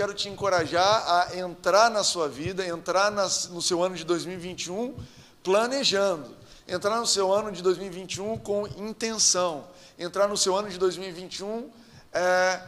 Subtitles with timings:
[0.00, 4.96] quero te encorajar a entrar na sua vida, entrar no seu ano de 2021
[5.42, 6.34] planejando,
[6.66, 9.68] entrar no seu ano de 2021 com intenção,
[9.98, 11.70] entrar no seu ano de 2021
[12.14, 12.62] é,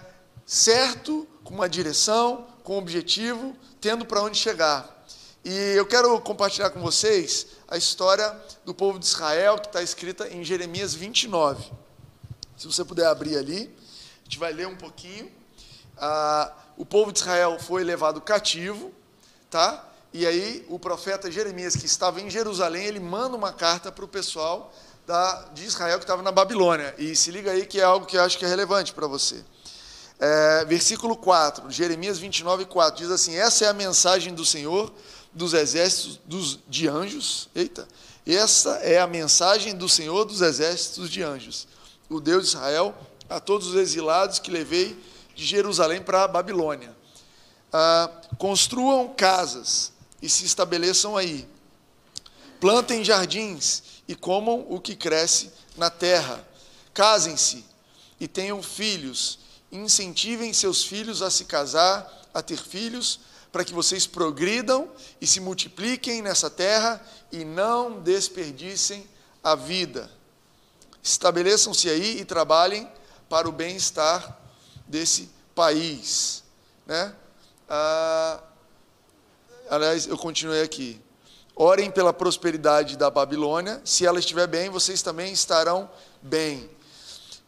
[0.44, 5.02] certo, com uma direção, com um objetivo, tendo para onde chegar.
[5.42, 8.30] E eu quero compartilhar com vocês a história
[8.62, 11.64] do povo de Israel, que está escrita em Jeremias 29.
[12.58, 13.74] Se você puder abrir ali,
[14.20, 15.32] a gente vai ler um pouquinho.
[15.96, 18.92] Ah, o povo de Israel foi levado cativo,
[19.50, 19.88] tá?
[20.12, 24.08] E aí o profeta Jeremias, que estava em Jerusalém, ele manda uma carta para o
[24.08, 24.72] pessoal
[25.06, 26.94] da, de Israel que estava na Babilônia.
[26.98, 29.42] E se liga aí que é algo que eu acho que é relevante para você.
[30.20, 34.92] É, versículo 4, Jeremias 29, 4, diz assim: Essa é a mensagem do Senhor
[35.32, 37.48] dos exércitos dos, de anjos.
[37.54, 37.88] Eita,
[38.26, 41.66] essa é a mensagem do Senhor dos exércitos de anjos,
[42.08, 42.94] o Deus de Israel,
[43.28, 44.96] a todos os exilados que levei
[45.34, 46.94] de Jerusalém para a Babilônia.
[47.72, 51.48] Ah, construam casas e se estabeleçam aí.
[52.60, 56.46] Plantem jardins e comam o que cresce na terra.
[56.94, 57.64] Casem-se
[58.20, 59.38] e tenham filhos.
[59.70, 64.88] Incentivem seus filhos a se casar, a ter filhos, para que vocês progridam
[65.20, 69.06] e se multipliquem nessa terra e não desperdicem
[69.42, 70.10] a vida.
[71.02, 72.88] Estabeleçam-se aí e trabalhem
[73.28, 74.41] para o bem-estar
[74.92, 76.44] desse país.
[76.86, 77.12] Né?
[77.68, 78.40] Ah,
[79.68, 81.00] aliás, eu continuei aqui.
[81.56, 83.80] Orem pela prosperidade da Babilônia.
[83.84, 85.90] Se ela estiver bem, vocês também estarão
[86.22, 86.70] bem.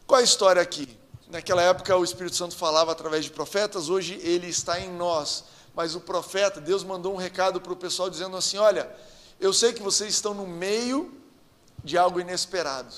[0.05, 0.97] Qual a história aqui?
[1.29, 5.93] Naquela época o Espírito Santo falava através de profetas, hoje ele está em nós mas
[5.93, 8.89] o profeta, Deus mandou um recado para o pessoal dizendo assim: Olha,
[9.39, 11.13] eu sei que vocês estão no meio
[11.83, 12.95] de algo inesperado.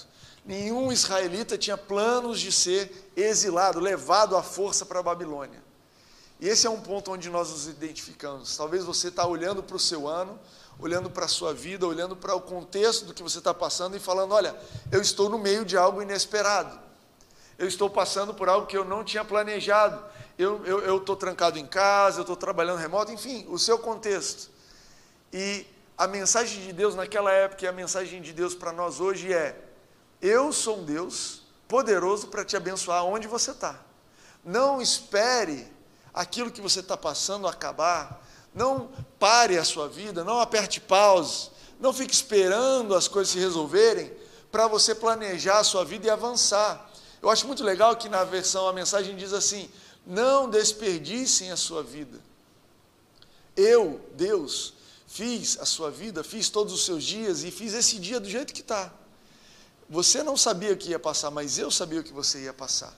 [0.48, 5.62] Nenhum israelita tinha planos de ser exilado, levado à força para a Babilônia.
[6.40, 8.58] E esse é um ponto onde nós nos identificamos.
[8.58, 10.40] Talvez você está olhando para o seu ano,
[10.80, 14.00] olhando para a sua vida, olhando para o contexto do que você está passando e
[14.00, 14.56] falando: olha,
[14.92, 16.80] eu estou no meio de algo inesperado.
[17.60, 20.02] Eu estou passando por algo que eu não tinha planejado
[20.38, 24.52] eu estou trancado em casa, eu estou trabalhando remoto, enfim, o seu contexto.
[25.34, 25.66] E
[25.98, 29.60] a mensagem de Deus naquela época e a mensagem de Deus para nós hoje é:
[30.22, 33.80] eu sou um Deus poderoso para te abençoar onde você está.
[34.44, 35.68] Não espere
[36.14, 38.26] aquilo que você está passando acabar.
[38.54, 38.90] Não
[39.20, 44.12] pare a sua vida, não aperte pause, não fique esperando as coisas se resolverem
[44.52, 46.90] para você planejar a sua vida e avançar.
[47.22, 49.70] Eu acho muito legal que na versão a mensagem diz assim:
[50.06, 52.20] não desperdicem a sua vida.
[53.56, 54.74] Eu, Deus,
[55.08, 58.54] fiz a sua vida, fiz todos os seus dias e fiz esse dia do jeito
[58.54, 58.92] que está.
[59.90, 62.94] Você não sabia que ia passar, mas eu sabia que você ia passar.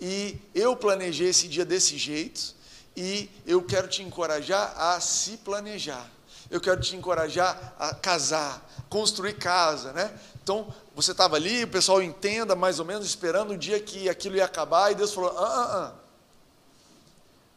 [0.00, 2.54] E eu planejei esse dia desse jeito
[2.96, 6.08] e eu quero te encorajar a se planejar.
[6.50, 10.12] Eu quero te encorajar a casar, construir casa, né?
[10.42, 14.36] Então, você estava ali, o pessoal entenda mais ou menos, esperando o dia que aquilo
[14.36, 15.92] ia acabar, e Deus falou: ah, ah, ah,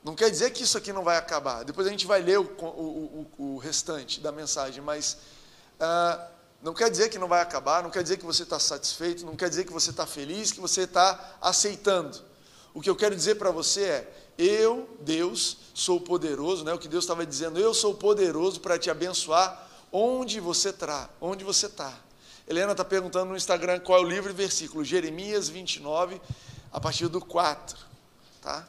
[0.04, 1.64] não quer dizer que isso aqui não vai acabar.
[1.64, 5.18] Depois a gente vai ler o, o, o, o restante da mensagem, mas
[5.80, 6.28] ah,
[6.66, 9.36] não quer dizer que não vai acabar, não quer dizer que você está satisfeito, não
[9.36, 12.20] quer dizer que você está feliz, que você está aceitando.
[12.74, 16.74] O que eu quero dizer para você é: eu, Deus, sou poderoso, né?
[16.74, 21.44] O que Deus estava dizendo, eu sou poderoso para te abençoar onde você está, onde
[21.44, 21.94] você está.
[22.48, 26.20] Helena está perguntando no Instagram qual é o livro e versículo, Jeremias 29,
[26.74, 27.78] a partir do 4,
[28.42, 28.68] tá?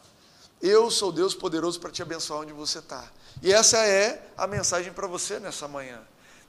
[0.60, 3.10] Eu sou Deus poderoso para te abençoar onde você está.
[3.42, 5.98] E essa é a mensagem para você nessa manhã.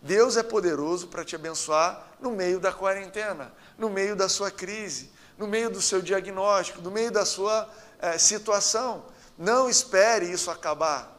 [0.01, 5.11] Deus é poderoso para te abençoar no meio da quarentena, no meio da sua crise,
[5.37, 7.69] no meio do seu diagnóstico, no meio da sua
[7.99, 9.05] é, situação.
[9.37, 11.15] Não espere isso acabar.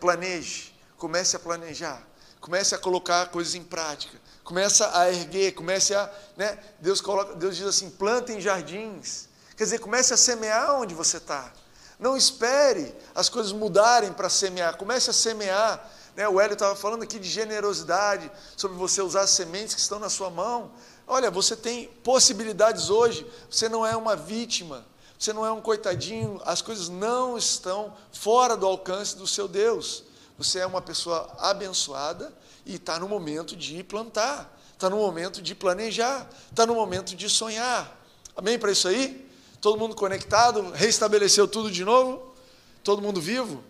[0.00, 2.02] Planeje, comece a planejar,
[2.40, 6.10] comece a colocar coisas em prática, comece a erguer, comece a.
[6.36, 11.18] Né, Deus, coloca, Deus diz assim: plantem jardins Quer dizer, comece a semear onde você
[11.18, 11.52] está.
[11.96, 14.76] Não espere as coisas mudarem para semear.
[14.76, 15.88] Comece a semear.
[16.14, 16.28] Né?
[16.28, 20.08] O Hélio estava falando aqui de generosidade, sobre você usar as sementes que estão na
[20.08, 20.72] sua mão.
[21.06, 23.26] Olha, você tem possibilidades hoje.
[23.50, 24.84] Você não é uma vítima.
[25.18, 26.40] Você não é um coitadinho.
[26.44, 30.04] As coisas não estão fora do alcance do seu Deus.
[30.36, 32.32] Você é uma pessoa abençoada
[32.64, 34.58] e está no momento de plantar.
[34.72, 36.28] Está no momento de planejar.
[36.50, 38.00] Está no momento de sonhar.
[38.36, 39.30] Amém para isso aí?
[39.60, 40.70] Todo mundo conectado?
[40.72, 42.34] Reestabeleceu tudo de novo?
[42.82, 43.62] Todo mundo vivo?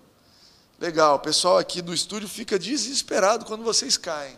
[0.82, 4.37] Legal, o pessoal aqui do estúdio fica desesperado quando vocês caem.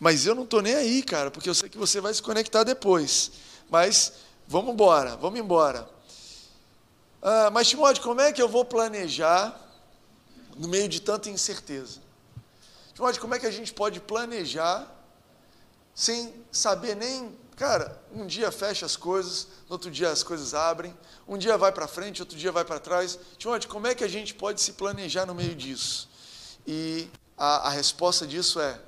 [0.00, 2.64] Mas eu não estou nem aí, cara, porque eu sei que você vai se conectar
[2.64, 3.30] depois.
[3.70, 4.14] Mas
[4.48, 5.88] vamos embora, vamos embora.
[7.22, 9.56] Ah, mas, Timóteo, como é que eu vou planejar
[10.56, 12.00] no meio de tanta incerteza?
[12.92, 14.92] Timóteo, como é que a gente pode planejar
[15.94, 17.38] sem saber nem.
[17.60, 20.96] Cara, um dia fecha as coisas, no outro dia as coisas abrem,
[21.28, 23.18] um dia vai para frente, outro dia vai para trás.
[23.36, 26.08] Timóteo, como é que a gente pode se planejar no meio disso?
[26.66, 28.80] E a, a resposta disso é: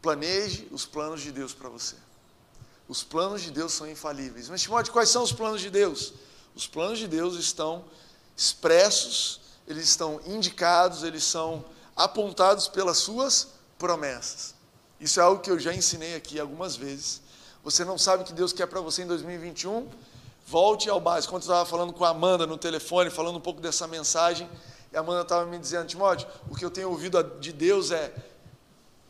[0.00, 1.96] planeje os planos de Deus para você.
[2.86, 4.48] Os planos de Deus são infalíveis.
[4.48, 6.14] Mas, Timóteo, quais são os planos de Deus?
[6.54, 7.84] Os planos de Deus estão
[8.36, 11.64] expressos, eles estão indicados, eles são
[11.96, 14.54] apontados pelas suas promessas.
[15.00, 17.20] Isso é algo que eu já ensinei aqui algumas vezes.
[17.64, 19.88] Você não sabe o que Deus quer para você em 2021?
[20.48, 21.32] Volte ao básico.
[21.32, 24.50] Quando eu estava falando com a Amanda no telefone, falando um pouco dessa mensagem,
[24.92, 28.12] e a Amanda estava me dizendo, Timóteo, o que eu tenho ouvido de Deus é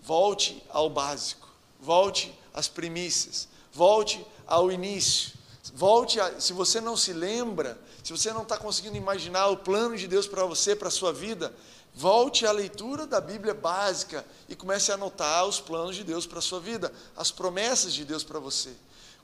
[0.03, 1.49] volte ao básico,
[1.81, 5.33] volte às primícias, volte ao início.
[5.75, 9.97] Volte, a, se você não se lembra, se você não está conseguindo imaginar o plano
[9.97, 11.55] de Deus para você, para a sua vida,
[11.95, 16.39] volte à leitura da Bíblia básica e comece a anotar os planos de Deus para
[16.39, 18.75] a sua vida, as promessas de Deus para você.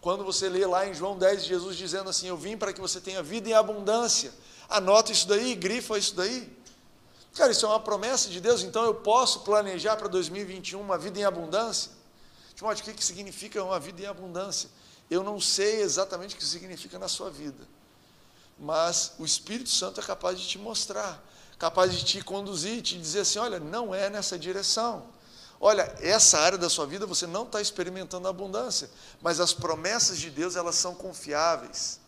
[0.00, 3.00] Quando você lê lá em João 10, Jesus dizendo assim: Eu vim para que você
[3.00, 4.32] tenha vida em abundância.
[4.68, 6.56] Anota isso daí, grifa isso daí.
[7.34, 11.20] Cara, isso é uma promessa de Deus, então eu posso planejar para 2021 uma vida
[11.20, 11.92] em abundância?
[12.54, 14.68] Timóteo, o que, que significa uma vida em abundância?
[15.08, 17.64] Eu não sei exatamente o que significa na sua vida,
[18.58, 21.24] mas o Espírito Santo é capaz de te mostrar,
[21.58, 25.06] capaz de te conduzir, te dizer assim: olha, não é nessa direção.
[25.60, 28.88] Olha, essa área da sua vida você não está experimentando abundância,
[29.20, 31.98] mas as promessas de Deus elas são confiáveis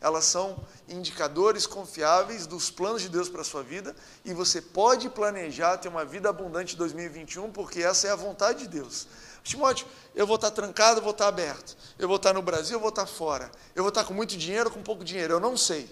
[0.00, 0.56] elas são
[0.88, 3.94] indicadores confiáveis dos planos de Deus para a sua vida
[4.24, 8.60] e você pode planejar ter uma vida abundante em 2021, porque essa é a vontade
[8.60, 9.08] de Deus.
[9.42, 11.76] Timóteo, eu vou estar trancado, eu vou estar aberto.
[11.98, 13.50] Eu vou estar no Brasil, eu vou estar fora.
[13.74, 15.88] Eu vou estar com muito dinheiro, com pouco dinheiro, eu não sei.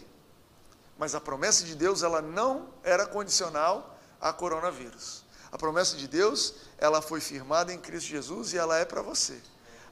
[0.99, 5.25] Mas a promessa de Deus, ela não era condicional a coronavírus.
[5.51, 9.41] A promessa de Deus, ela foi firmada em Cristo Jesus e ela é para você.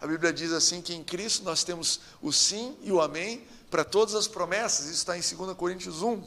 [0.01, 3.85] A Bíblia diz assim que em Cristo nós temos o sim e o amém para
[3.85, 6.23] todas as promessas, isso está em 2 Coríntios 1.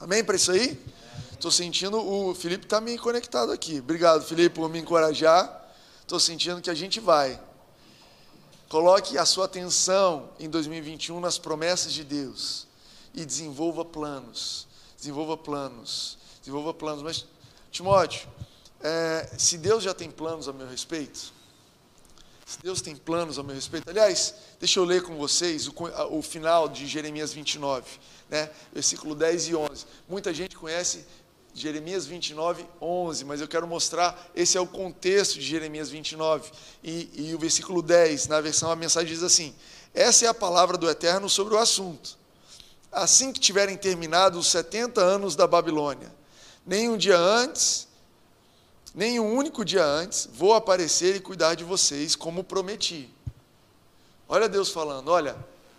[0.00, 0.80] Amém para isso aí?
[1.32, 3.80] Estou sentindo, o Felipe está me conectado aqui.
[3.80, 5.70] Obrigado, Felipe, por me encorajar.
[6.00, 7.40] Estou sentindo que a gente vai.
[8.68, 12.66] Coloque a sua atenção em 2021 nas promessas de Deus
[13.14, 14.66] e desenvolva planos.
[14.96, 16.18] Desenvolva planos.
[16.40, 17.02] Desenvolva planos.
[17.02, 17.26] Mas,
[17.70, 18.28] Timóteo,
[18.80, 21.32] é, se Deus já tem planos a meu respeito,
[22.62, 23.88] Deus tem planos ao meu respeito.
[23.88, 25.72] Aliás, deixa eu ler com vocês o,
[26.10, 27.84] o final de Jeremias 29,
[28.28, 28.50] né?
[28.72, 29.86] versículo 10 e 11.
[30.08, 31.04] Muita gente conhece
[31.54, 36.50] Jeremias 29, 11, mas eu quero mostrar, esse é o contexto de Jeremias 29.
[36.82, 39.54] E, e o versículo 10, na versão, a mensagem diz assim:
[39.94, 42.18] Essa é a palavra do Eterno sobre o assunto.
[42.92, 46.12] Assim que tiverem terminado os 70 anos da Babilônia,
[46.66, 47.88] nem um dia antes,
[48.94, 53.08] nem um único dia antes, vou aparecer e cuidar de vocês como prometi.
[54.28, 55.36] Olha Deus falando, olha,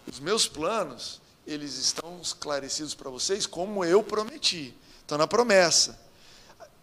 [0.07, 4.75] os meus planos, eles estão esclarecidos para vocês como eu prometi.
[5.01, 5.99] Estão na promessa.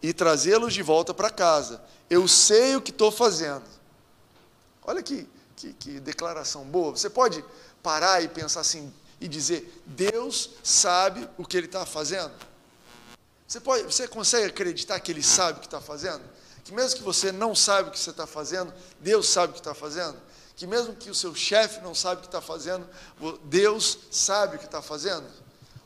[0.03, 1.83] E trazê-los de volta para casa.
[2.09, 3.65] Eu sei o que estou fazendo.
[4.85, 6.93] Olha que, que, que declaração boa.
[6.93, 7.45] Você pode
[7.83, 12.33] parar e pensar assim e dizer: Deus sabe o que Ele está fazendo?
[13.47, 16.23] Você, pode, você consegue acreditar que Ele sabe o que está fazendo?
[16.65, 19.61] Que mesmo que você não saiba o que você está fazendo, Deus sabe o que
[19.61, 20.17] está fazendo?
[20.55, 22.87] Que mesmo que o seu chefe não sabe o que está fazendo,
[23.45, 25.27] Deus sabe o que está fazendo?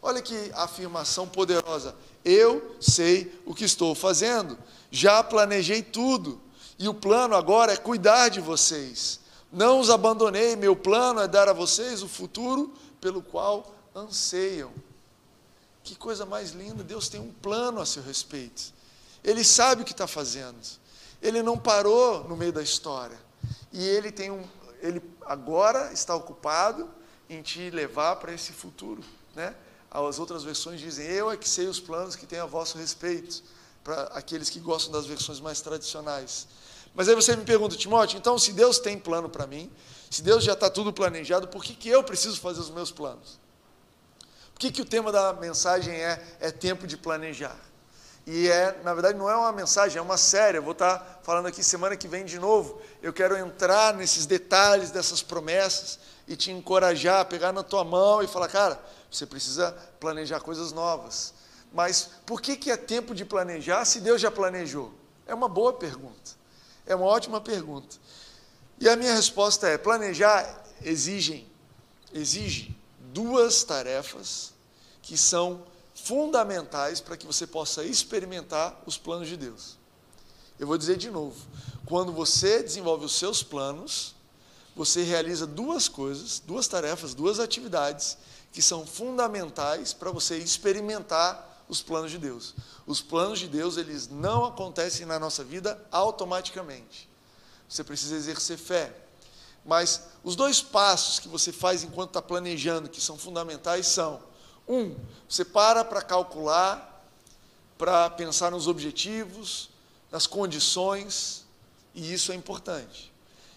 [0.02, 1.94] Olha que afirmação poderosa.
[2.24, 4.58] Eu sei o que estou fazendo,
[4.90, 6.40] já planejei tudo,
[6.78, 9.20] e o plano agora é cuidar de vocês.
[9.52, 12.74] Não os abandonei, meu plano é dar a vocês o futuro
[13.04, 14.72] pelo qual anseiam.
[15.82, 18.72] Que coisa mais linda, Deus tem um plano a seu respeito.
[19.22, 20.56] Ele sabe o que está fazendo.
[21.20, 23.18] Ele não parou no meio da história.
[23.70, 24.42] E ele tem um,
[24.80, 26.88] ele agora está ocupado
[27.28, 29.54] em te levar para esse futuro, né?
[29.90, 33.42] As outras versões dizem: "Eu é que sei os planos que tenho a vosso respeito",
[33.82, 36.48] para aqueles que gostam das versões mais tradicionais.
[36.94, 39.70] Mas aí você me pergunta, Timóteo, então se Deus tem plano para mim,
[40.10, 43.40] se Deus já está tudo planejado, por que, que eu preciso fazer os meus planos?
[44.52, 47.58] Por que, que o tema da mensagem é, é tempo de planejar?
[48.26, 50.56] E é, na verdade, não é uma mensagem, é uma série.
[50.56, 52.80] Eu vou estar falando aqui semana que vem de novo.
[53.02, 58.26] Eu quero entrar nesses detalhes dessas promessas e te encorajar pegar na tua mão e
[58.26, 61.34] falar, cara, você precisa planejar coisas novas.
[61.72, 64.94] Mas por que, que é tempo de planejar se Deus já planejou?
[65.26, 66.43] É uma boa pergunta.
[66.86, 67.96] É uma ótima pergunta.
[68.78, 71.46] E a minha resposta é: planejar exige,
[72.12, 72.76] exige
[73.12, 74.52] duas tarefas
[75.00, 75.62] que são
[75.94, 79.78] fundamentais para que você possa experimentar os planos de Deus.
[80.58, 81.36] Eu vou dizer de novo:
[81.86, 84.14] quando você desenvolve os seus planos,
[84.74, 88.18] você realiza duas coisas, duas tarefas, duas atividades
[88.52, 92.54] que são fundamentais para você experimentar os planos de Deus.
[92.86, 97.08] Os planos de Deus, eles não acontecem na nossa vida automaticamente.
[97.68, 98.94] Você precisa exercer fé.
[99.64, 104.22] Mas os dois passos que você faz enquanto está planejando, que são fundamentais, são:
[104.68, 104.94] um,
[105.28, 107.04] você para para calcular,
[107.78, 109.70] para pensar nos objetivos,
[110.10, 111.44] nas condições,
[111.94, 113.12] e isso é importante.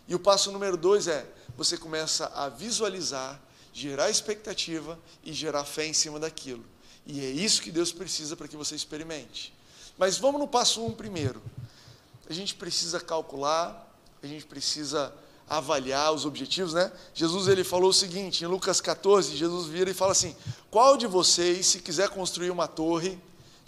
[0.08, 3.40] E o passo número dois é: você começa a visualizar,
[3.74, 6.64] gerar expectativa e gerar fé em cima daquilo.
[7.08, 9.54] E é isso que Deus precisa para que você experimente.
[9.98, 11.42] Mas vamos no passo um primeiro.
[12.30, 13.90] A gente precisa calcular,
[14.22, 15.14] a gente precisa
[15.50, 16.92] avaliar os objetivos, né?
[17.14, 20.36] Jesus ele falou o seguinte, em Lucas 14, Jesus vira e fala assim:
[20.70, 23.18] "Qual de vocês, se quiser construir uma torre,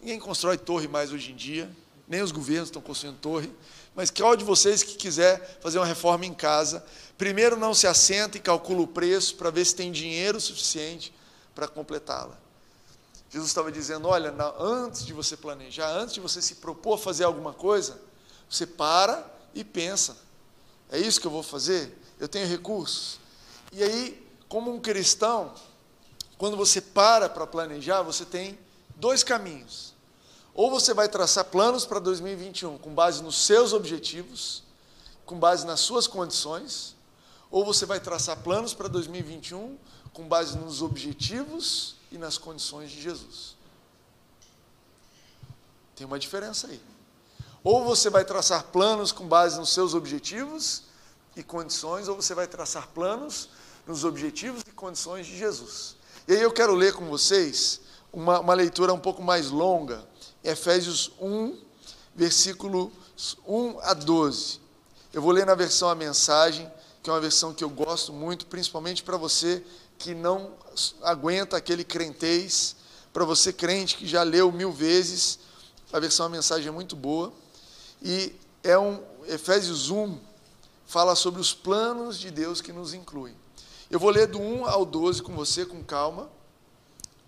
[0.02, 1.72] ninguém constrói torre mais hoje em dia,
[2.06, 3.50] nem os governos estão construindo torre,
[3.96, 6.86] mas qual de vocês que quiser fazer uma reforma em casa,
[7.18, 11.14] primeiro não se assenta e calcula o preço para ver se tem dinheiro suficiente
[11.56, 12.49] para completá-la?"
[13.30, 17.24] Jesus estava dizendo: olha, antes de você planejar, antes de você se propor a fazer
[17.24, 18.00] alguma coisa,
[18.50, 20.30] você para e pensa
[20.92, 21.96] é isso que eu vou fazer?
[22.20, 23.20] Eu tenho recursos.
[23.72, 25.54] E aí, como um cristão,
[26.38, 28.58] quando você para para planejar, você tem
[28.96, 29.94] dois caminhos.
[30.54, 34.64] Ou você vai traçar planos para 2021 com base nos seus objetivos,
[35.26, 36.96] com base nas suas condições,
[37.52, 39.78] ou você vai traçar planos para 2021
[40.12, 43.56] com base nos objetivos e nas condições de Jesus.
[45.96, 46.82] Tem uma diferença aí.
[47.64, 50.84] Ou você vai traçar planos com base nos seus objetivos
[51.36, 53.50] e condições, ou você vai traçar planos
[53.86, 55.96] nos objetivos e condições de Jesus.
[56.28, 57.82] E aí eu quero ler com vocês
[58.14, 60.08] uma, uma leitura um pouco mais longa,
[60.44, 61.60] Efésios 1,
[62.16, 62.92] versículos
[63.46, 64.62] 1 a 12.
[65.12, 68.46] Eu vou ler na versão A Mensagem, que é uma versão que eu gosto muito,
[68.46, 69.64] principalmente para você
[69.98, 70.54] que não
[71.02, 72.76] aguenta aquele crentez,
[73.12, 75.40] para você crente que já leu mil vezes,
[75.92, 77.34] a versão A Mensagem é muito boa.
[78.02, 80.18] E é um Efésios 1
[80.86, 83.36] fala sobre os planos de Deus que nos incluem.
[83.90, 86.30] Eu vou ler do 1 ao 12 com você com calma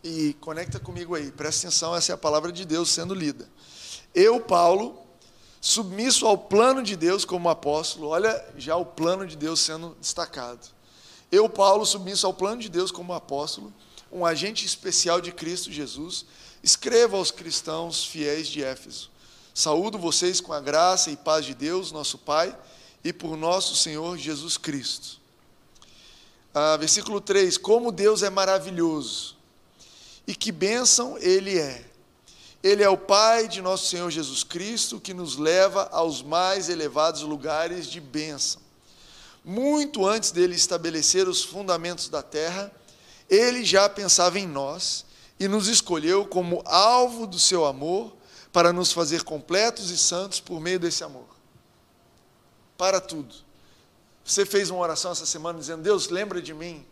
[0.04, 1.32] e conecta comigo aí.
[1.32, 3.50] Presta atenção, essa é a palavra de Deus sendo lida.
[4.14, 5.01] Eu, Paulo,
[5.62, 10.68] submisso ao plano de Deus como apóstolo, olha já o plano de Deus sendo destacado.
[11.32, 13.72] Eu, Paulo, submisso ao plano de Deus como apóstolo,
[14.12, 16.26] um agente especial de Cristo Jesus,
[16.62, 19.12] escreva aos cristãos fiéis de Éfeso
[19.54, 22.58] Saúdo vocês com a graça e paz de Deus, nosso Pai,
[23.04, 25.20] e por nosso Senhor Jesus Cristo.
[26.54, 29.36] Ah, versículo 3: Como Deus é maravilhoso,
[30.26, 31.86] e que bênção Ele é.
[32.64, 37.22] Ele é o Pai de nosso Senhor Jesus Cristo, que nos leva aos mais elevados
[37.22, 38.62] lugares de bênção.
[39.44, 42.72] Muito antes dele estabelecer os fundamentos da terra,
[43.28, 45.06] ele já pensava em nós
[45.40, 48.14] e nos escolheu como alvo do seu amor
[48.54, 51.26] para nos fazer completos e santos por meio desse amor.
[52.78, 53.34] Para tudo.
[54.24, 56.86] Você fez uma oração essa semana dizendo: Deus, lembra de mim.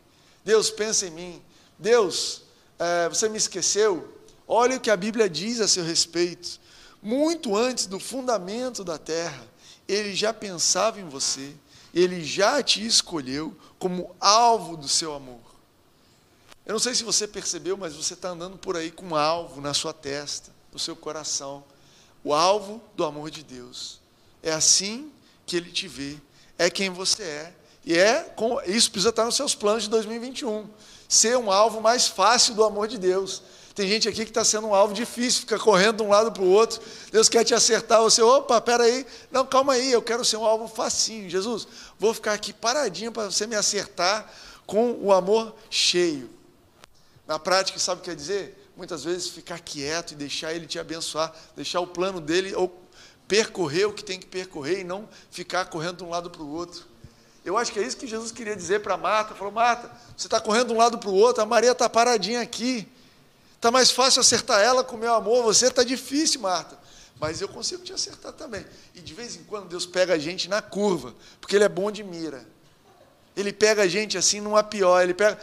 [0.43, 1.41] Deus, pensa em mim.
[1.77, 2.41] Deus,
[2.79, 4.18] é, você me esqueceu.
[4.51, 6.59] Olha o que a Bíblia diz a seu respeito.
[7.03, 9.47] Muito antes do fundamento da terra,
[9.87, 11.55] ele já pensava em você,
[11.93, 15.39] ele já te escolheu como alvo do seu amor.
[16.65, 19.61] Eu não sei se você percebeu, mas você está andando por aí com um alvo
[19.61, 21.63] na sua testa no seu coração,
[22.23, 23.99] o alvo do amor de Deus.
[24.41, 25.11] É assim
[25.45, 26.17] que ele te vê,
[26.57, 27.53] é quem você é.
[27.85, 30.67] E é com, isso precisa estar nos seus planos de 2021.
[31.07, 33.41] Ser um alvo mais fácil do amor de Deus.
[33.79, 36.43] Tem gente aqui que está sendo um alvo difícil, fica correndo de um lado para
[36.43, 36.81] o outro.
[37.13, 38.01] Deus quer te acertar.
[38.01, 39.05] Você, opa, peraí.
[39.31, 41.29] Não, calma aí, eu quero ser um alvo facinho.
[41.29, 41.65] Jesus,
[41.97, 44.29] vou ficar aqui paradinho para você me acertar
[44.65, 46.29] com o amor cheio.
[47.25, 48.69] Na prática, sabe o que quer dizer?
[48.75, 52.83] muitas vezes ficar quieto e deixar ele te abençoar, deixar o plano dele ou
[53.29, 56.53] percorrer o que tem que percorrer e não ficar correndo de um lado para o
[56.53, 56.83] outro.
[57.45, 59.35] Eu acho que é isso que Jesus queria dizer para Marta.
[59.35, 62.41] Falou, Marta, você está correndo de um lado para o outro, a Maria está paradinha
[62.41, 62.85] aqui.
[63.59, 66.79] Está mais fácil acertar ela com o meu amor, você está difícil, Marta.
[67.19, 68.65] Mas eu consigo te acertar também.
[68.95, 71.91] E de vez em quando Deus pega a gente na curva, porque Ele é bom
[71.91, 72.47] de mira.
[73.35, 75.01] Ele pega a gente assim numa pior.
[75.01, 75.37] Ele pega.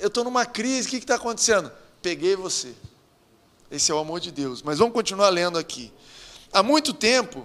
[0.00, 1.70] Eu estou numa crise, o que está acontecendo?
[2.06, 2.72] peguei você.
[3.68, 4.62] Esse é o amor de Deus.
[4.62, 5.92] Mas vamos continuar lendo aqui.
[6.52, 7.44] Há muito tempo,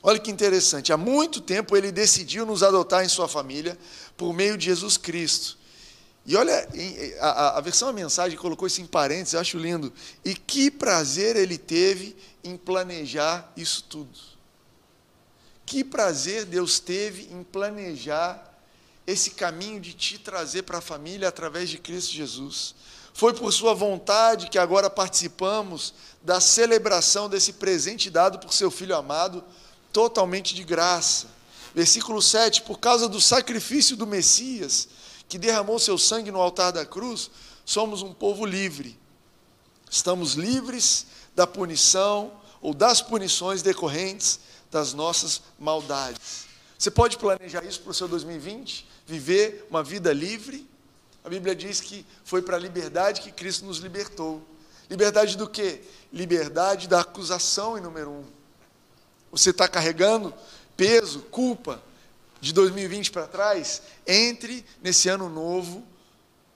[0.00, 3.76] olha que interessante, há muito tempo ele decidiu nos adotar em sua família
[4.16, 5.58] por meio de Jesus Cristo.
[6.26, 6.66] E olha,
[7.20, 9.92] a, a, versão a mensagem colocou isso em parênteses, eu acho lindo.
[10.24, 14.18] E que prazer ele teve em planejar isso tudo.
[15.66, 18.52] Que prazer Deus teve em planejar
[19.06, 22.74] esse caminho de te trazer para a família através de Cristo Jesus.
[23.12, 28.96] Foi por Sua vontade que agora participamos da celebração desse presente dado por seu Filho
[28.96, 29.44] amado,
[29.92, 31.26] totalmente de graça.
[31.74, 34.88] Versículo 7: Por causa do sacrifício do Messias
[35.28, 37.30] que derramou seu sangue no altar da cruz,
[37.64, 38.98] somos um povo livre.
[39.90, 44.40] Estamos livres da punição ou das punições decorrentes
[44.70, 46.46] das nossas maldades.
[46.78, 48.86] Você pode planejar isso para o seu 2020?
[49.06, 50.68] Viver uma vida livre?
[51.24, 54.42] A Bíblia diz que foi para a liberdade que Cristo nos libertou.
[54.90, 55.80] Liberdade do quê?
[56.12, 58.24] Liberdade da acusação em número um.
[59.30, 60.34] Você está carregando
[60.76, 61.82] peso, culpa,
[62.40, 65.86] de 2020 para trás, entre nesse ano novo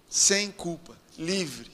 [0.09, 1.71] sem culpa, livre.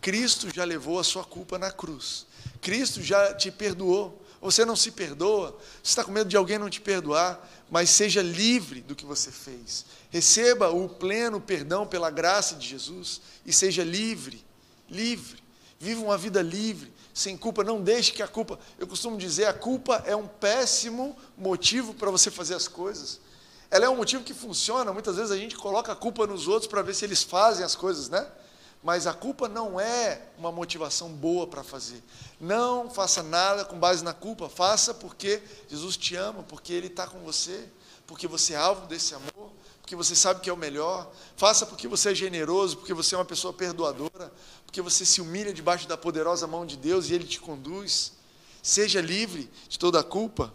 [0.00, 2.26] Cristo já levou a sua culpa na cruz.
[2.60, 4.24] Cristo já te perdoou.
[4.40, 8.22] Você não se perdoa, você está com medo de alguém não te perdoar, mas seja
[8.22, 9.84] livre do que você fez.
[10.10, 14.44] Receba o pleno perdão pela graça de Jesus e seja livre,
[14.88, 15.42] livre.
[15.80, 17.64] Viva uma vida livre, sem culpa.
[17.64, 18.60] Não deixe que a culpa.
[18.78, 23.20] Eu costumo dizer, a culpa é um péssimo motivo para você fazer as coisas.
[23.70, 24.92] Ela é um motivo que funciona.
[24.92, 27.74] Muitas vezes a gente coloca a culpa nos outros para ver se eles fazem as
[27.74, 28.26] coisas, né?
[28.82, 32.02] Mas a culpa não é uma motivação boa para fazer.
[32.40, 34.48] Não faça nada com base na culpa.
[34.48, 37.68] Faça porque Jesus te ama, porque Ele está com você,
[38.06, 39.50] porque você é alvo desse amor,
[39.82, 41.10] porque você sabe que é o melhor.
[41.36, 44.32] Faça porque você é generoso, porque você é uma pessoa perdoadora,
[44.64, 48.12] porque você se humilha debaixo da poderosa mão de Deus e Ele te conduz.
[48.62, 50.52] Seja livre de toda a culpa.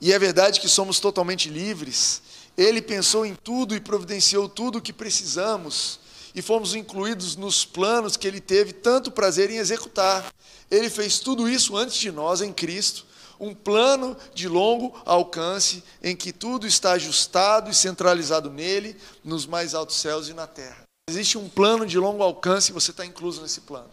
[0.00, 2.22] E é verdade que somos totalmente livres.
[2.56, 5.98] Ele pensou em tudo e providenciou tudo o que precisamos,
[6.34, 10.32] e fomos incluídos nos planos que ele teve tanto prazer em executar.
[10.70, 13.06] Ele fez tudo isso antes de nós em Cristo,
[13.38, 19.74] um plano de longo alcance em que tudo está ajustado e centralizado nele, nos mais
[19.74, 20.82] altos céus e na terra.
[21.08, 23.90] Existe um plano de longo alcance e você está incluso nesse plano.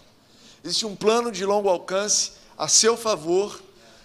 [0.64, 3.62] Existe um plano de longo alcance a seu favor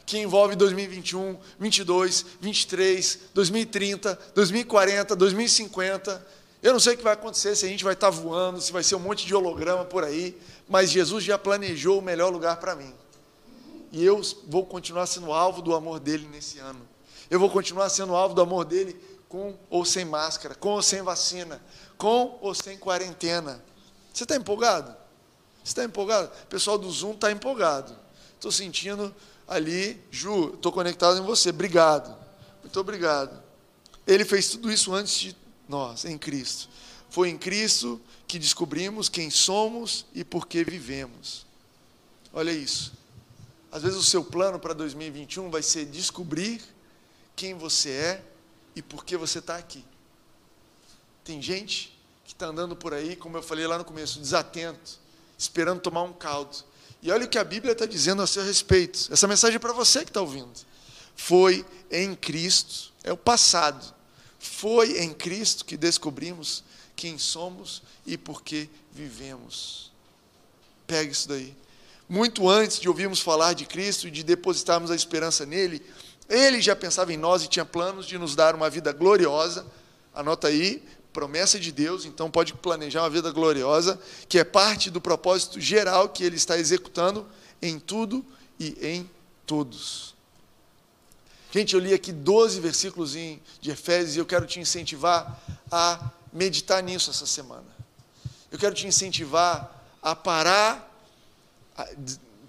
[0.07, 6.27] que envolve 2021, 22, 23, 2030, 2040, 2050.
[6.63, 8.85] Eu não sei o que vai acontecer, se a gente vai estar voando, se vai
[8.85, 12.77] ser um monte de holograma por aí, mas Jesus já planejou o melhor lugar para
[12.77, 12.95] mim.
[13.91, 16.81] E eu vou continuar sendo alvo do amor dele nesse ano.
[17.29, 18.97] Eu vou continuar sendo alvo do amor dele
[19.29, 21.61] com ou sem máscara, com ou sem vacina,
[21.99, 23.63] com ou sem quarentena.
[24.15, 24.91] Você está empolgado?
[25.65, 26.31] Você está empolgado?
[26.45, 27.97] O pessoal do Zoom está empolgado.
[28.35, 29.13] Estou sentindo
[29.47, 32.17] ali, Ju, estou conectado em você, obrigado.
[32.63, 33.43] Muito obrigado.
[34.07, 35.37] Ele fez tudo isso antes de
[35.69, 36.69] nós, em Cristo.
[37.09, 41.47] Foi em Cristo que descobrimos quem somos e por que vivemos.
[42.33, 42.93] Olha isso.
[43.71, 46.63] Às vezes o seu plano para 2021 vai ser descobrir
[47.35, 48.25] quem você é
[48.75, 49.85] e por que você está aqui.
[51.25, 54.99] Tem gente que está andando por aí, como eu falei lá no começo, desatento,
[55.39, 56.65] esperando tomar um caldo
[57.07, 59.13] e olha o que a Bíblia está dizendo a seu respeito.
[59.13, 60.51] Essa mensagem é para você que está ouvindo.
[61.15, 63.95] Foi em Cristo, é o passado.
[64.41, 66.65] Foi em Cristo que descobrimos
[66.97, 69.93] quem somos e por que vivemos.
[70.85, 71.57] Pega isso daí.
[72.09, 75.81] Muito antes de ouvirmos falar de Cristo e de depositarmos a esperança nele,
[76.29, 79.65] ele já pensava em nós e tinha planos de nos dar uma vida gloriosa.
[80.13, 80.83] Anota aí,
[81.17, 83.99] promessa de Deus, então pode planejar uma vida gloriosa,
[84.29, 87.27] que é parte do propósito geral que ele está executando
[87.63, 88.23] em tudo
[88.61, 89.11] e em
[89.47, 90.15] todos.
[91.51, 95.41] Gente, eu li aqui 12 versículos de Efésios e eu quero te incentivar
[95.73, 97.65] a meditar nisso essa semana.
[98.53, 100.87] Eu quero te incentivar a parar,
[101.79, 101.89] a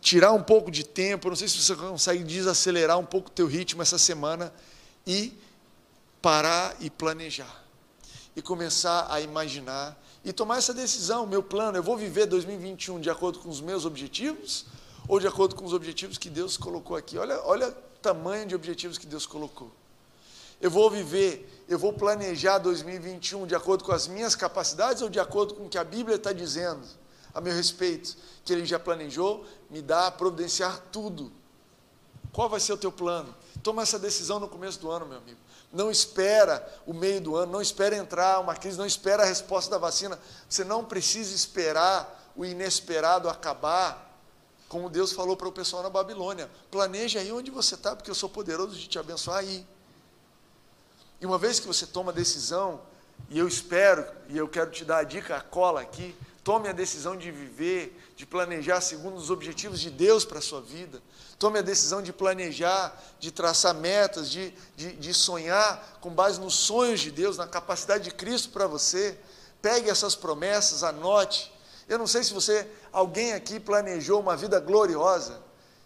[0.02, 3.48] tirar um pouco de tempo, não sei se você consegue desacelerar um pouco o teu
[3.48, 4.54] ritmo essa semana
[5.06, 5.34] e
[6.22, 7.67] parar e planejar
[8.38, 13.10] e começar a imaginar e tomar essa decisão, meu plano, eu vou viver 2021 de
[13.10, 14.68] acordo com os meus objetivos
[15.08, 17.18] ou de acordo com os objetivos que Deus colocou aqui?
[17.18, 19.72] Olha, olha o tamanho de objetivos que Deus colocou.
[20.62, 25.20] Eu vou viver, eu vou planejar 2021 de acordo com as minhas capacidades ou de
[25.20, 26.86] acordo com o que a Bíblia está dizendo
[27.34, 31.32] a meu respeito, que Ele já planejou me dá, providenciar tudo.
[32.32, 33.34] Qual vai ser o teu plano?
[33.64, 35.40] Toma essa decisão no começo do ano, meu amigo.
[35.78, 39.70] Não espera o meio do ano, não espera entrar uma crise, não espera a resposta
[39.70, 40.18] da vacina.
[40.50, 44.20] Você não precisa esperar o inesperado acabar,
[44.68, 46.50] como Deus falou para o pessoal na Babilônia.
[46.72, 49.64] Planeje aí onde você está, porque eu sou poderoso de te abençoar aí.
[51.22, 52.82] E uma vez que você toma a decisão
[53.30, 56.16] E eu espero, e eu quero te dar a dica, a cola aqui,
[56.48, 60.62] tome a decisão de viver, de planejar segundo os objetivos de Deus para a sua
[60.62, 61.04] vida.
[61.38, 66.56] Tome a decisão de planejar, de traçar metas, de, de, de sonhar com base nos
[66.56, 69.20] sonhos de Deus, na capacidade de Cristo para você.
[69.62, 71.54] Pegue essas promessas, anote.
[71.86, 75.42] Eu não sei se você, alguém aqui planejou uma vida gloriosa.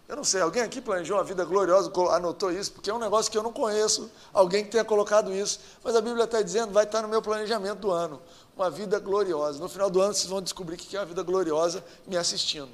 [0.08, 3.32] Eu não sei, alguém aqui planejou uma vida gloriosa, anotou isso, porque é um negócio
[3.32, 5.60] que eu não conheço, alguém que tenha colocado isso.
[5.82, 8.22] Mas a Bíblia está dizendo, vai estar no meu planejamento do ano,
[8.62, 9.60] uma vida gloriosa.
[9.60, 12.72] No final do ano vocês vão descobrir o que é uma vida gloriosa me assistindo.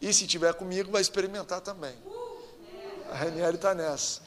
[0.00, 1.96] E se tiver comigo, vai experimentar também.
[3.10, 4.20] A Renieri está nessa.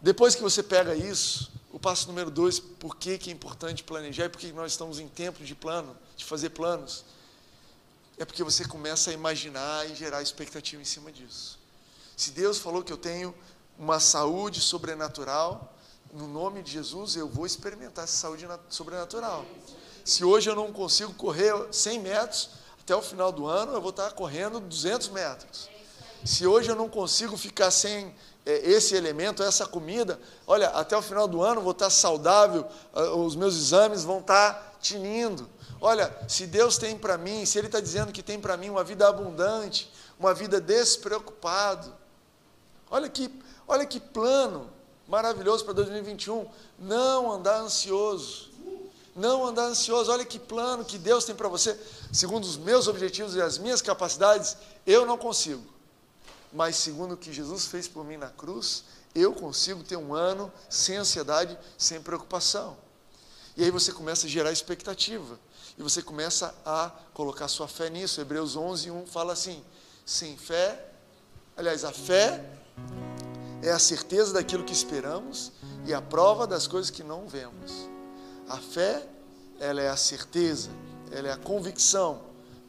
[0.00, 4.26] Depois que você pega isso, o passo número dois, por que, que é importante planejar
[4.26, 7.04] e por que nós estamos em tempo de plano, de fazer planos?
[8.18, 11.58] é porque você começa a imaginar e gerar expectativa em cima disso.
[12.16, 13.34] Se Deus falou que eu tenho
[13.78, 15.75] uma saúde sobrenatural,
[16.12, 19.44] no nome de Jesus eu vou experimentar essa saúde sobrenatural.
[20.04, 23.90] Se hoje eu não consigo correr 100 metros, até o final do ano eu vou
[23.90, 25.68] estar correndo 200 metros.
[26.24, 28.14] Se hoje eu não consigo ficar sem
[28.44, 32.66] é, esse elemento, essa comida, olha, até o final do ano eu vou estar saudável,
[33.16, 35.48] os meus exames vão estar tinindo.
[35.80, 38.84] Olha, se Deus tem para mim, se Ele está dizendo que tem para mim uma
[38.84, 41.92] vida abundante, uma vida despreocupado,
[42.90, 43.30] olha que,
[43.68, 44.70] olha que plano
[45.08, 46.46] maravilhoso para 2021.
[46.78, 48.50] Não andar ansioso.
[49.14, 50.10] Não andar ansioso.
[50.10, 51.78] Olha que plano que Deus tem para você.
[52.12, 55.64] Segundo os meus objetivos e as minhas capacidades, eu não consigo.
[56.52, 60.52] Mas segundo o que Jesus fez por mim na cruz, eu consigo ter um ano
[60.68, 62.76] sem ansiedade, sem preocupação.
[63.56, 65.38] E aí você começa a gerar expectativa
[65.78, 68.20] e você começa a colocar sua fé nisso.
[68.20, 69.64] Hebreus 11, 1 fala assim:
[70.04, 70.88] sem fé,
[71.56, 72.44] aliás, a fé
[73.68, 75.52] é a certeza daquilo que esperamos
[75.84, 77.88] e a prova das coisas que não vemos.
[78.48, 79.04] A fé,
[79.58, 80.70] ela é a certeza,
[81.10, 82.20] ela é a convicção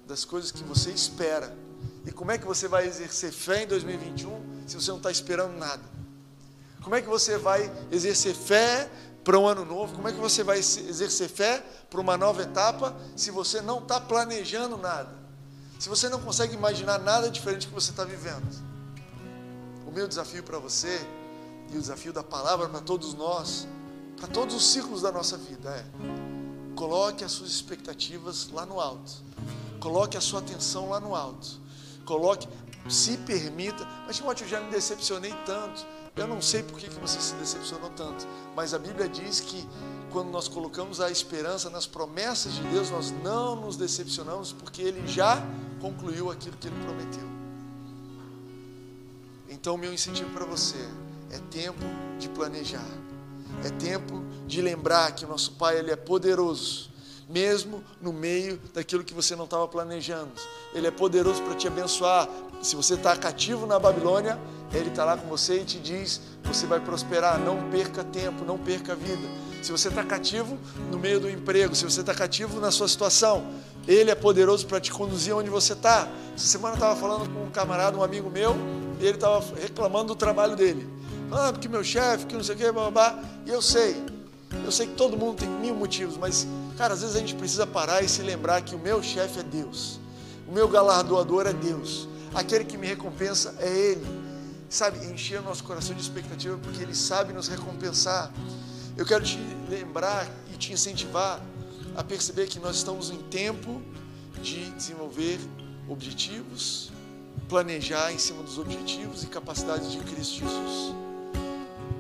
[0.08, 1.56] das coisas que você espera.
[2.06, 5.56] E como é que você vai exercer fé em 2021 se você não está esperando
[5.58, 5.84] nada?
[6.82, 8.90] Como é que você vai exercer fé
[9.24, 9.94] para um ano novo?
[9.94, 14.02] Como é que você vai exercer fé para uma nova etapa se você não está
[14.02, 15.14] planejando nada?
[15.78, 18.67] Se você não consegue imaginar nada diferente que você está vivendo?
[19.88, 21.00] O meu desafio para você
[21.72, 23.68] e o desafio da palavra para todos nós,
[24.18, 25.86] para todos os ciclos da nossa vida é:
[26.76, 29.12] coloque as suas expectativas lá no alto,
[29.80, 31.60] coloque a sua atenção lá no alto,
[32.06, 32.48] coloque,
[32.90, 33.88] se permita.
[34.06, 35.86] Mas Timóteo, eu já me decepcionei tanto
[36.18, 39.68] eu não sei por que você se decepcionou tanto, mas a Bíblia diz que
[40.12, 45.08] quando nós colocamos a esperança nas promessas de Deus, nós não nos decepcionamos porque Ele
[45.08, 45.40] já
[45.80, 47.37] concluiu aquilo que Ele prometeu.
[49.50, 50.78] Então, meu incentivo para você
[51.32, 51.84] é tempo
[52.20, 52.88] de planejar,
[53.64, 56.88] é tempo de lembrar que o nosso Pai ele é poderoso
[57.28, 60.32] mesmo no meio daquilo que você não estava planejando.
[60.74, 62.28] Ele é poderoso para te abençoar.
[62.62, 64.40] Se você está cativo na Babilônia,
[64.74, 67.40] Ele está lá com você e te diz: você vai prosperar.
[67.40, 69.28] Não perca tempo, não perca vida.
[69.62, 70.58] Se você está cativo
[70.92, 73.46] no meio do emprego, se você está cativo na sua situação,
[73.88, 76.08] Ele é poderoso para te conduzir onde você está.
[76.36, 78.56] Essa semana eu estava falando com um camarada, um amigo meu,
[79.00, 80.88] e ele estava reclamando do trabalho dele.
[81.32, 83.24] Ah, porque meu chefe, que não sei o que, blá, blá, blá.
[83.46, 84.02] E eu sei,
[84.64, 87.68] eu sei que todo mundo tem mil motivos, mas, cara, às vezes a gente precisa
[87.68, 90.00] parar e se lembrar que o meu chefe é Deus,
[90.48, 94.28] o meu galardoador é Deus, aquele que me recompensa é Ele.
[94.70, 98.32] Sabe, encher o nosso coração de expectativa porque Ele sabe nos recompensar.
[98.98, 99.38] Eu quero te
[99.70, 101.42] lembrar e te incentivar
[101.96, 103.82] a perceber que nós estamos em tempo
[104.42, 105.40] de desenvolver
[105.88, 106.92] objetivos,
[107.48, 110.96] planejar em cima dos objetivos e capacidades de Cristo Jesus.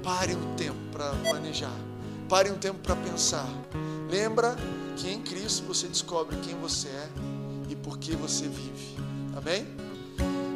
[0.04, 1.88] Pare um tempo para planejar
[2.30, 3.48] Pare um tempo para pensar.
[4.10, 4.56] Lembra
[4.98, 7.10] que em Cristo você descobre quem você é
[7.70, 8.98] e por que você vive.
[9.36, 9.66] Amém?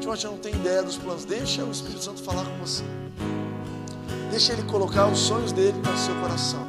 [0.02, 1.24] Timóteo não tem ideia dos planos.
[1.24, 2.84] Deixa o Espírito Santo falar com você.
[4.32, 6.66] Deixa ele colocar os sonhos dele no seu coração.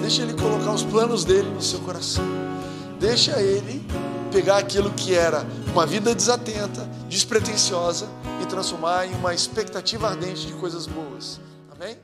[0.00, 2.24] Deixa ele colocar os planos dele no seu coração.
[2.98, 3.86] Deixa ele
[4.32, 8.08] pegar aquilo que era uma vida desatenta, despretensiosa
[8.42, 11.38] e transformar em uma expectativa ardente de coisas boas.
[11.70, 11.96] Amém?